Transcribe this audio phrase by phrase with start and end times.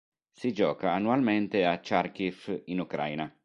[0.33, 3.31] Si gioca annualmente a Charkiv in Ucraina.